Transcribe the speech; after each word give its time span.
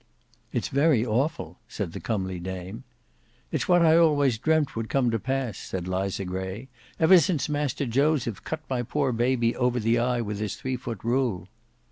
"It's 0.51 0.69
very 0.69 1.05
awful," 1.05 1.59
said 1.67 1.91
the 1.93 1.99
comely 1.99 2.39
dame. 2.39 2.83
"It's 3.51 3.67
what 3.67 3.83
I 3.85 3.97
always 3.97 4.39
dreamt 4.39 4.75
would 4.75 4.89
come 4.89 5.11
to 5.11 5.19
pass," 5.19 5.59
said 5.59 5.87
Liza 5.87 6.25
Gray, 6.25 6.69
"ever 6.99 7.19
since 7.19 7.47
Master 7.47 7.85
Joseph 7.85 8.43
cut 8.43 8.61
my 8.67 8.81
poor 8.81 9.11
baby 9.11 9.55
over 9.55 9.79
the 9.79 9.99
eye 9.99 10.21
with 10.21 10.39
his 10.39 10.55
three 10.55 10.75
foot 10.75 11.03
rule." 11.03 11.49